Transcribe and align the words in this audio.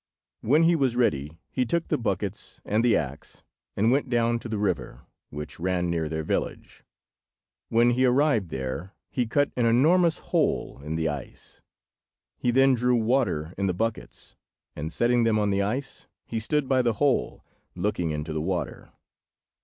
When 0.41 0.63
he 0.63 0.75
was 0.75 0.95
ready 0.95 1.37
he 1.51 1.63
took 1.63 1.87
the 1.89 1.97
buckets 1.99 2.59
and 2.65 2.83
the 2.83 2.97
axe, 2.97 3.43
and 3.77 3.91
went 3.91 4.09
down 4.09 4.39
to 4.39 4.49
the 4.49 4.57
river, 4.57 5.05
which 5.29 5.59
ran 5.59 5.91
near 5.91 6.09
their 6.09 6.23
village. 6.23 6.83
When 7.69 7.91
he 7.91 8.03
arrived 8.05 8.49
there, 8.49 8.95
he 9.11 9.27
cut 9.27 9.51
an 9.55 9.67
enormous 9.67 10.17
hole 10.33 10.81
in 10.83 10.95
the 10.95 11.07
ice. 11.07 11.61
He 12.35 12.49
then 12.49 12.73
drew 12.73 12.95
water 12.95 13.53
in 13.59 13.67
the 13.67 13.75
buckets, 13.75 14.35
and, 14.75 14.91
setting 14.91 15.23
them 15.23 15.37
on 15.37 15.51
the 15.51 15.61
ice, 15.61 16.07
he 16.25 16.39
stood 16.39 16.67
by 16.67 16.81
the 16.81 16.93
hole, 16.93 17.45
looking 17.75 18.09
into 18.09 18.33
the 18.33 18.41
water. 18.41 18.91